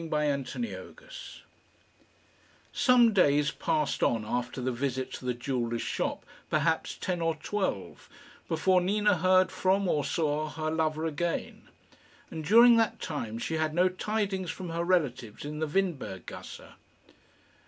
CHAPTER 0.01 0.95
X 0.99 1.41
Some 2.73 3.13
days 3.13 3.51
passed 3.51 4.01
on 4.01 4.25
after 4.25 4.59
the 4.59 4.71
visit 4.71 5.11
to 5.13 5.25
the 5.25 5.35
jeweller's 5.35 5.83
shop 5.83 6.25
perhaps 6.49 6.97
ten 6.99 7.21
or 7.21 7.35
twelve 7.35 8.09
before 8.47 8.81
Nina 8.81 9.19
heard 9.19 9.51
from 9.51 9.87
or 9.87 10.03
saw 10.03 10.49
her 10.49 10.71
lover 10.71 11.05
again; 11.05 11.69
and 12.31 12.43
during 12.43 12.77
that 12.77 12.99
time 12.99 13.37
she 13.37 13.57
had 13.57 13.75
no 13.75 13.89
tidings 13.89 14.49
from 14.49 14.69
her 14.69 14.83
relatives 14.83 15.45
in 15.45 15.59
the 15.59 15.67
Windberg 15.67 16.25
gasse. 16.25 16.61